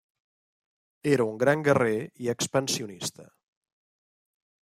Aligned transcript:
Era 1.11 1.27
un 1.33 1.37
gran 1.43 1.65
guerrer 1.67 1.99
i 2.25 2.33
expansionista. 2.35 3.29